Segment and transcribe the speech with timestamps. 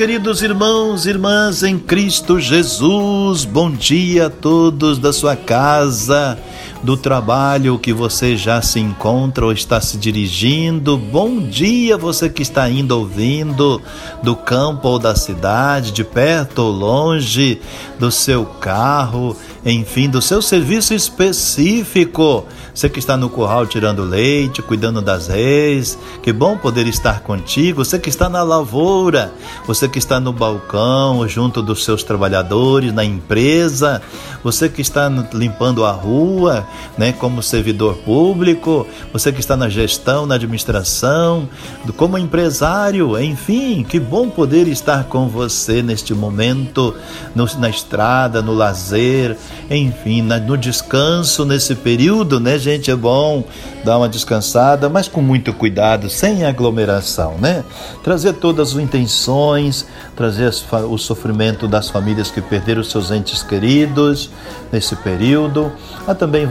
[0.00, 3.44] queridos irmãos e irmãs em Cristo Jesus.
[3.44, 6.38] Bom dia a todos da sua casa,
[6.82, 10.96] do trabalho que você já se encontra ou está se dirigindo.
[10.96, 13.78] Bom dia, você que está indo ouvindo
[14.22, 17.60] do campo ou da cidade, de perto ou longe,
[17.98, 22.46] do seu carro, enfim, do seu serviço específico.
[22.74, 27.84] Você que está no curral tirando leite, cuidando das reis, que bom poder estar contigo.
[27.84, 29.32] Você que está na lavoura,
[29.66, 34.00] você que está no balcão, junto dos seus trabalhadores, na empresa,
[34.42, 40.24] você que está limpando a rua, né, como servidor público, você que está na gestão,
[40.24, 41.48] na administração,
[41.96, 46.94] como empresário, enfim, que bom poder estar com você neste momento,
[47.34, 49.36] no, na estrada, no lazer,
[49.70, 52.90] enfim, no descanso nesse período, né, gente?
[52.90, 53.44] É bom
[53.84, 57.64] dar uma descansada, mas com muito cuidado, sem aglomeração, né?
[58.02, 60.52] Trazer todas as intenções, trazer
[60.88, 64.30] o sofrimento das famílias que perderam seus entes queridos
[64.72, 65.72] nesse período.
[66.06, 66.48] A também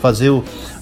[0.00, 0.30] fazer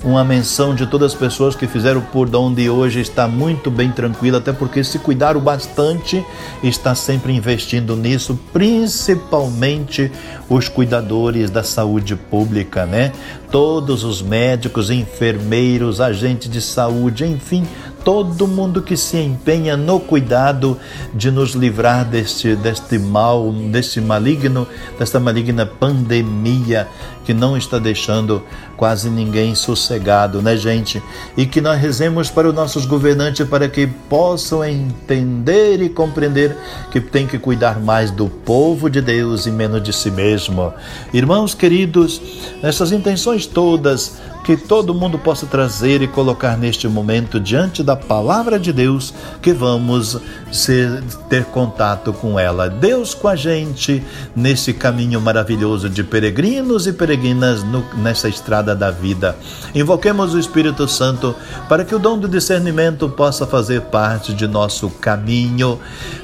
[0.04, 4.36] uma menção de todas as pessoas que fizeram por onde hoje está muito bem tranquilo,
[4.36, 6.24] até porque se cuidaram bastante,
[6.62, 10.12] está sempre investindo nisso, principalmente
[10.48, 13.12] os cuidadores da saúde pública, né?
[13.50, 17.66] Todos os médicos, enfermeiros, agentes de saúde, enfim,
[18.04, 20.78] todo mundo que se empenha no cuidado
[21.14, 24.66] de nos livrar deste, deste mal, deste maligno,
[24.98, 26.86] desta maligna pandemia
[27.24, 28.42] que não está deixando
[28.76, 31.02] quase ninguém sossegado, né, gente?
[31.36, 36.56] E que nós rezemos para os nossos governantes para que possam entender e compreender
[36.90, 40.72] que tem que cuidar mais do povo de Deus e menos de si mesmo.
[41.12, 42.20] Irmãos queridos,
[42.62, 48.60] essas intenções todas que todo mundo possa trazer e colocar neste momento diante da palavra
[48.60, 50.18] de Deus, que vamos
[50.52, 52.68] ser, ter contato com ela.
[52.68, 54.04] Deus com a gente
[54.36, 59.36] nesse caminho maravilhoso de peregrinos e peregrinas no, nessa estrada da vida.
[59.74, 61.34] Invoquemos o Espírito Santo
[61.68, 65.78] para que o dom do discernimento possa fazer parte de nosso caminho.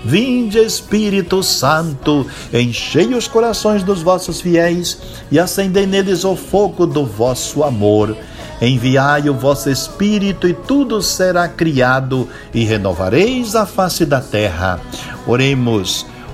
[0.04, 4.98] Vinde, Espírito Santo, enchei os corações dos vossos fiéis
[5.30, 8.16] e acendei neles o fogo do vosso amor.
[8.60, 14.80] Enviai o vosso Espírito e tudo será criado e renovareis a face da terra.
[15.26, 16.09] Oremos.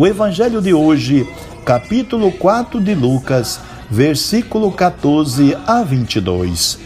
[0.00, 1.28] O Evangelho de hoje,
[1.62, 6.78] capítulo 4 de Lucas, versículo 14 a 22.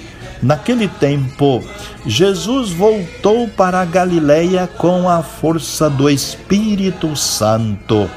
[0.42, 1.62] Naquele tempo,
[2.04, 8.10] Jesus voltou para a Galiléia com a força do Espírito Santo,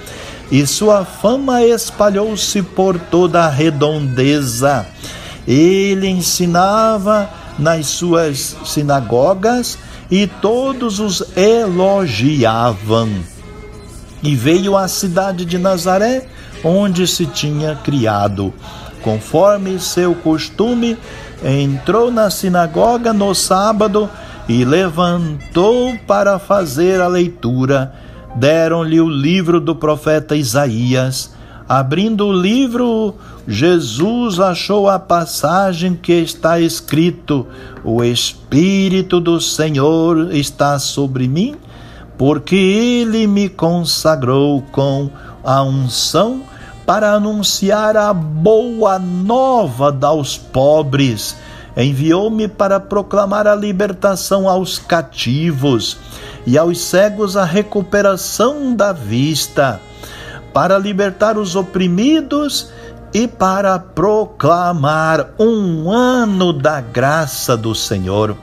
[0.51, 4.87] e sua fama espalhou-se por toda a redondeza.
[5.47, 9.77] Ele ensinava nas suas sinagogas
[10.09, 13.36] e todos os elogiavam.
[14.27, 16.27] E veio à cidade de Nazaré,
[16.61, 18.53] onde se tinha criado.
[19.01, 20.97] Conforme seu costume,
[21.41, 24.09] entrou na sinagoga no sábado
[24.49, 27.93] e levantou para fazer a leitura.
[28.35, 31.33] Deram-lhe o livro do profeta Isaías.
[31.65, 33.15] Abrindo o livro,
[33.47, 37.47] Jesus achou a passagem que está escrito:
[37.81, 41.55] O Espírito do Senhor está sobre mim,
[42.17, 45.09] porque ele me consagrou com
[45.43, 46.41] a unção
[46.85, 51.35] para anunciar a boa nova aos pobres.
[51.75, 55.97] Enviou-me para proclamar a libertação aos cativos
[56.45, 59.79] e aos cegos a recuperação da vista,
[60.53, 62.71] para libertar os oprimidos
[63.13, 68.35] e para proclamar um ano da graça do Senhor.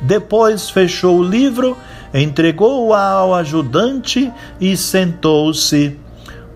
[0.00, 1.76] Depois fechou o livro,
[2.14, 5.98] entregou-o ao ajudante e sentou-se.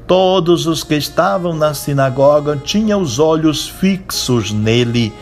[0.06, 5.12] Todos os que estavam na sinagoga tinham os olhos fixos nele.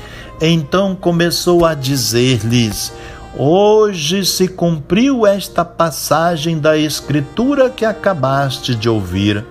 [0.40, 2.92] Então começou a dizer-lhes:
[3.36, 9.44] Hoje se cumpriu esta passagem da Escritura que acabaste de ouvir.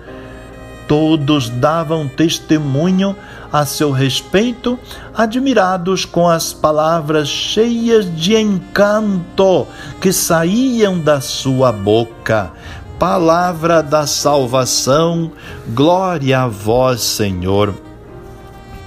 [0.88, 3.16] Todos davam testemunho
[3.52, 4.78] a seu respeito,
[5.14, 9.66] admirados com as palavras cheias de encanto
[10.00, 12.52] que saíam da sua boca.
[12.98, 15.32] Palavra da salvação,
[15.68, 17.74] glória a vós, Senhor.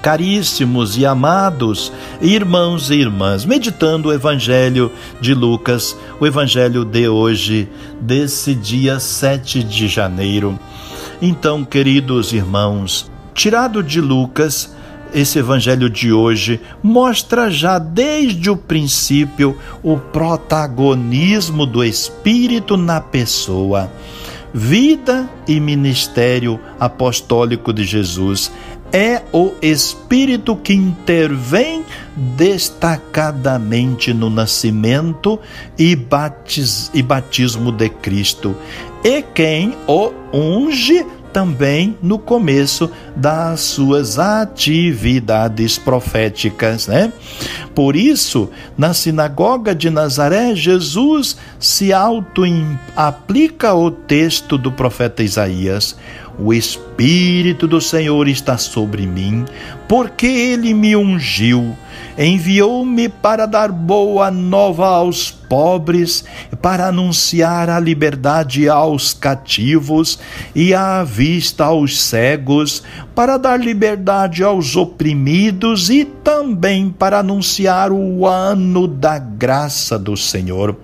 [0.01, 1.91] Caríssimos e amados
[2.21, 7.67] irmãos e irmãs, meditando o Evangelho de Lucas, o Evangelho de hoje,
[7.99, 10.57] desse dia 7 de janeiro.
[11.21, 14.73] Então, queridos irmãos, tirado de Lucas,
[15.13, 23.91] esse evangelho de hoje mostra já desde o princípio o protagonismo do Espírito na pessoa.
[24.53, 28.51] Vida e ministério apostólico de Jesus
[28.91, 31.85] é o Espírito que intervém
[32.15, 35.39] destacadamente no nascimento
[35.77, 38.55] e, batismo de Cristo,
[39.03, 47.13] e quem o unge também no começo das suas atividades proféticas, né?
[47.75, 55.95] Por isso, na sinagoga de Nazaré, Jesus se auto-aplica o texto do profeta Isaías.
[56.39, 59.45] O Espírito do Senhor está sobre mim,
[59.87, 61.75] porque ele me ungiu
[62.19, 66.25] enviou-me para dar boa nova aos pobres,
[66.61, 70.19] para anunciar a liberdade aos cativos
[70.53, 72.83] e a vista aos cegos,
[73.15, 80.75] para dar liberdade aos oprimidos e também para anunciar o ano da graça do Senhor.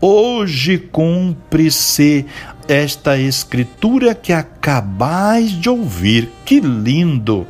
[0.00, 2.26] Hoje cumpre-se
[2.72, 6.30] esta escritura que acabais de ouvir.
[6.44, 7.46] Que lindo!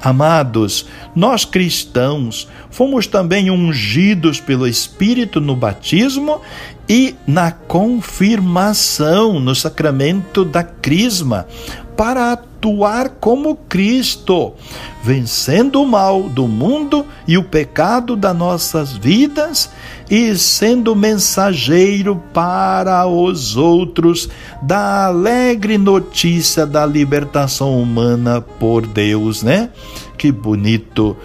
[0.00, 6.40] Amados, nós cristãos fomos também ungidos pelo Espírito no batismo
[6.88, 11.46] e na confirmação no sacramento da Crisma,
[11.96, 14.52] para atuar como Cristo,
[15.04, 19.70] vencendo o mal do mundo e o pecado das nossas vidas
[20.10, 24.28] e sendo mensageiro para os outros
[24.60, 29.70] da alegre notícia da libertação humana por Deus, né?
[30.16, 31.16] Que bonito.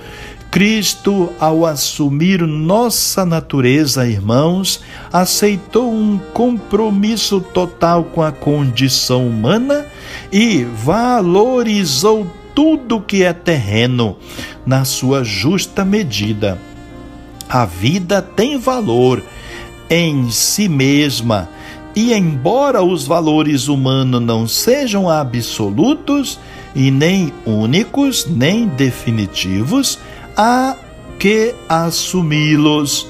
[0.54, 9.84] Cristo, ao assumir nossa natureza, irmãos, aceitou um compromisso total com a condição humana
[10.32, 14.16] e valorizou tudo que é terreno
[14.64, 16.60] na sua justa medida.
[17.50, 19.24] A vida tem valor
[19.90, 21.50] em si mesma,
[21.96, 26.40] e embora os valores humanos não sejam absolutos
[26.76, 29.98] e nem únicos, nem definitivos,
[30.36, 30.76] há
[31.20, 33.08] que assumi-los,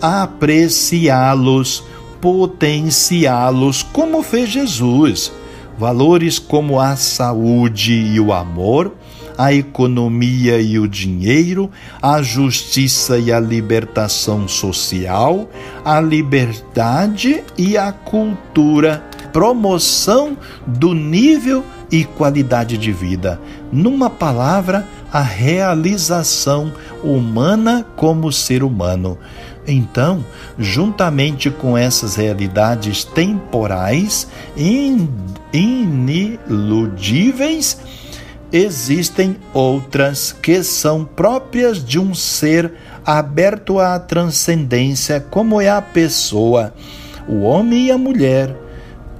[0.00, 1.84] apreciá-los,
[2.20, 5.32] potenciá-los, como fez Jesus.
[5.78, 8.94] Valores como a saúde e o amor,
[9.38, 15.48] a economia e o dinheiro, a justiça e a libertação social,
[15.84, 20.36] a liberdade e a cultura, promoção
[20.66, 23.40] do nível e qualidade de vida.
[23.72, 29.18] Numa palavra, a realização humana como ser humano.
[29.66, 30.24] Então,
[30.58, 34.26] juntamente com essas realidades temporais
[35.52, 37.78] iniludíveis,
[38.52, 42.72] existem outras que são próprias de um ser
[43.04, 46.72] aberto à transcendência, como é a pessoa,
[47.28, 48.56] o homem e a mulher,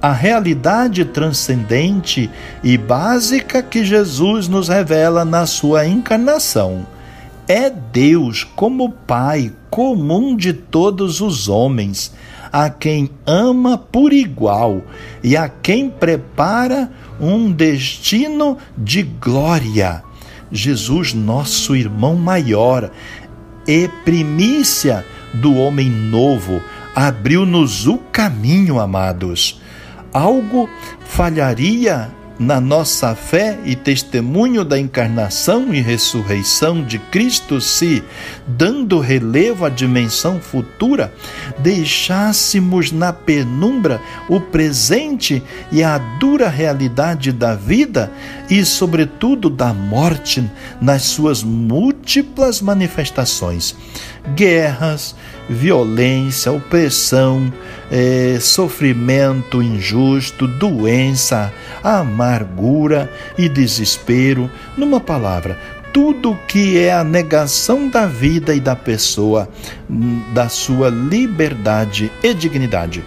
[0.03, 2.29] a realidade transcendente
[2.61, 6.85] e básica que Jesus nos revela na sua encarnação.
[7.47, 12.13] É Deus como Pai comum de todos os homens,
[12.51, 14.81] a quem ama por igual
[15.23, 20.03] e a quem prepara um destino de glória.
[20.51, 22.91] Jesus, nosso irmão maior,
[23.65, 26.61] e primícia do homem novo,
[26.93, 29.62] abriu-nos o caminho, amados
[30.13, 38.03] algo falharia na nossa fé e testemunho da encarnação e ressurreição de Cristo, se,
[38.47, 41.13] dando relevo à dimensão futura,
[41.59, 48.11] deixássemos na penumbra o presente e a dura realidade da vida
[48.49, 50.43] e, sobretudo, da morte
[50.81, 53.75] nas suas múltiplas manifestações
[54.35, 55.15] guerras,
[55.49, 57.51] violência, opressão,
[57.91, 61.53] é, sofrimento injusto, doença,
[61.83, 64.49] amargura e desespero.
[64.77, 65.57] Numa palavra,
[65.93, 69.47] tudo que é a negação da vida e da pessoa,
[70.33, 73.03] da sua liberdade e dignidade.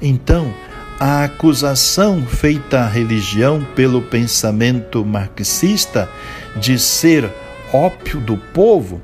[0.00, 0.52] Então,
[0.98, 6.08] a acusação feita à religião pelo pensamento marxista
[6.56, 7.30] de ser
[7.72, 9.00] ópio do povo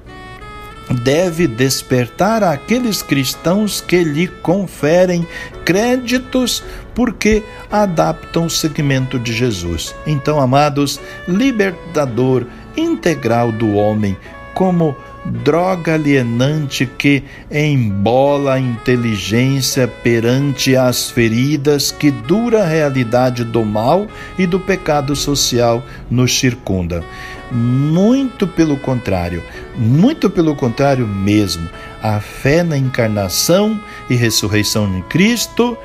[0.90, 5.26] deve despertar aqueles cristãos que lhe conferem
[5.64, 6.62] créditos
[6.94, 9.94] porque adaptam o segmento de Jesus.
[10.06, 14.16] Então, amados, libertador integral do homem,
[14.54, 14.96] como
[15.42, 24.06] droga alienante que embola a inteligência perante as feridas que dura realidade do mal
[24.38, 27.04] e do pecado social nos circunda.
[27.50, 29.42] Muito pelo contrário,
[29.76, 31.68] muito pelo contrário mesmo.
[32.02, 33.80] A fé na encarnação
[34.10, 35.76] e ressurreição em Cristo,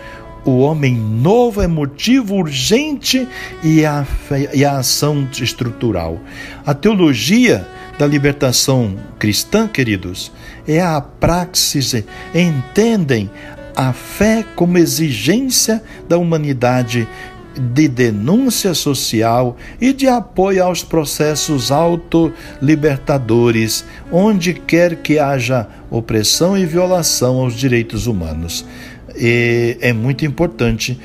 [0.43, 3.27] o homem novo é motivo urgente
[3.63, 4.05] e a,
[4.53, 6.19] e a ação estrutural.
[6.65, 7.67] A teologia
[8.01, 10.31] da libertação cristã, queridos,
[10.67, 12.03] é a praxis,
[12.33, 13.29] entendem
[13.75, 17.07] a fé como exigência da humanidade
[17.55, 26.65] de denúncia social e de apoio aos processos autolibertadores, onde quer que haja opressão e
[26.65, 28.65] violação aos direitos humanos.
[29.15, 30.99] E é muito importante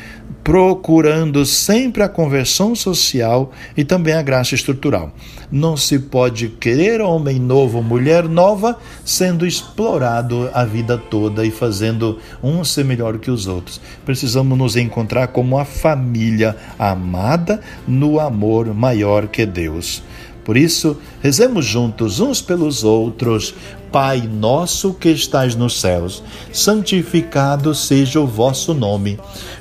[0.47, 5.11] procurando sempre a conversão social e também a graça estrutural.
[5.51, 12.21] Não se pode querer homem novo, mulher nova, sendo explorado a vida toda e fazendo
[12.41, 13.81] um ser melhor que os outros.
[14.05, 20.01] Precisamos nos encontrar como a família amada no amor maior que Deus.
[20.47, 23.53] Por isso, rezemos juntos uns pelos outros.
[23.91, 26.23] Pai nosso que estais nos céus,
[26.53, 29.19] santificado seja o vosso nome.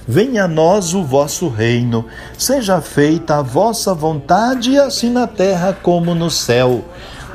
[0.07, 2.05] Venha a nós o vosso reino.
[2.37, 6.85] Seja feita a vossa vontade, assim na terra como no céu.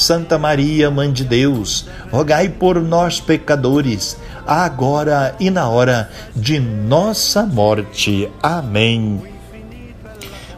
[0.00, 4.16] Santa Maria, Mãe de Deus, rogai por nós, pecadores,
[4.46, 8.26] agora e na hora de nossa morte.
[8.42, 9.22] Amém.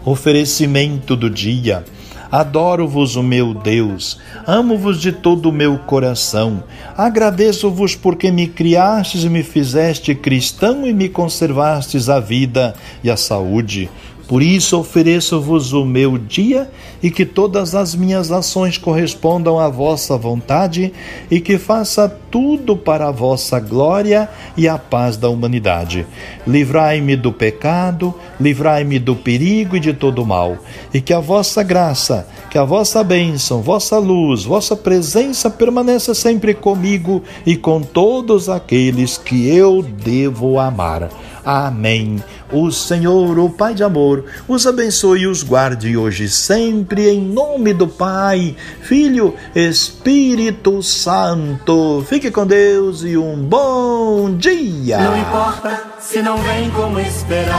[0.05, 1.85] Oferecimento do dia.
[2.31, 6.63] Adoro-vos, o meu Deus, amo-vos de todo o meu coração.
[6.97, 13.17] Agradeço-vos porque me criastes e me fizeste cristão e me conservastes a vida e a
[13.17, 13.91] saúde.
[14.33, 16.71] Por isso ofereço-vos o meu dia
[17.03, 20.91] e que todas as minhas ações correspondam à vossa vontade
[21.31, 26.07] e que faça tudo para a vossa glória e a paz da humanidade.
[26.47, 30.57] Livrai-me do pecado, livrai-me do perigo e de todo mal,
[30.95, 36.55] e que a vossa graça, que a vossa bênção, vossa luz, vossa presença permaneça sempre
[36.55, 41.11] comigo e com todos aqueles que eu devo amar.
[41.45, 42.23] Amém.
[42.53, 47.73] O Senhor, o Pai de amor, os abençoe e os guarde hoje sempre, em nome
[47.73, 52.05] do Pai, Filho, Espírito Santo.
[52.09, 54.99] Fique com Deus e um bom dia.
[54.99, 57.51] Não importa se não vem como esperava,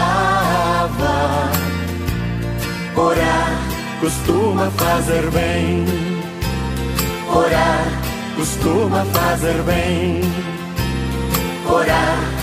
[2.96, 5.86] orar costuma fazer bem.
[7.34, 7.88] Orar
[8.36, 10.22] costuma fazer bem.
[11.68, 12.43] Orar